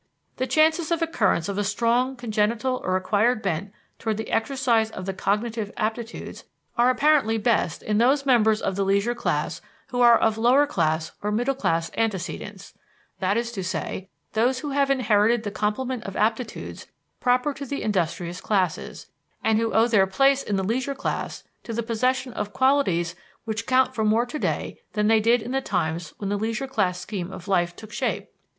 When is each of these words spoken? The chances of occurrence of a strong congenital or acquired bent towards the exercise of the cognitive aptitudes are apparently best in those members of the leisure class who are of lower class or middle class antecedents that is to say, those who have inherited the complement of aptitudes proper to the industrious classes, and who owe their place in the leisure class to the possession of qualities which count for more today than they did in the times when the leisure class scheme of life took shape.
The 0.37 0.47
chances 0.47 0.89
of 0.89 1.03
occurrence 1.03 1.47
of 1.47 1.59
a 1.59 1.63
strong 1.63 2.15
congenital 2.15 2.81
or 2.83 2.95
acquired 2.95 3.43
bent 3.43 3.71
towards 3.99 4.17
the 4.17 4.31
exercise 4.31 4.89
of 4.89 5.05
the 5.05 5.13
cognitive 5.13 5.71
aptitudes 5.77 6.43
are 6.75 6.89
apparently 6.89 7.37
best 7.37 7.83
in 7.83 7.99
those 7.99 8.25
members 8.25 8.63
of 8.63 8.75
the 8.75 8.83
leisure 8.83 9.13
class 9.13 9.61
who 9.89 10.01
are 10.01 10.17
of 10.17 10.39
lower 10.39 10.65
class 10.65 11.11
or 11.21 11.29
middle 11.31 11.53
class 11.53 11.91
antecedents 11.95 12.73
that 13.19 13.37
is 13.37 13.51
to 13.51 13.63
say, 13.63 14.09
those 14.33 14.61
who 14.61 14.71
have 14.71 14.89
inherited 14.89 15.43
the 15.43 15.51
complement 15.51 16.03
of 16.05 16.15
aptitudes 16.15 16.87
proper 17.19 17.53
to 17.53 17.63
the 17.67 17.83
industrious 17.83 18.41
classes, 18.41 19.05
and 19.43 19.59
who 19.59 19.71
owe 19.71 19.87
their 19.87 20.07
place 20.07 20.41
in 20.41 20.55
the 20.55 20.63
leisure 20.63 20.95
class 20.95 21.43
to 21.61 21.73
the 21.73 21.83
possession 21.83 22.33
of 22.33 22.53
qualities 22.53 23.13
which 23.45 23.67
count 23.67 23.93
for 23.93 24.03
more 24.03 24.25
today 24.25 24.79
than 24.93 25.05
they 25.07 25.19
did 25.19 25.43
in 25.43 25.51
the 25.51 25.61
times 25.61 26.15
when 26.17 26.29
the 26.29 26.37
leisure 26.39 26.65
class 26.65 26.99
scheme 26.99 27.31
of 27.31 27.47
life 27.47 27.75
took 27.75 27.91
shape. 27.93 28.31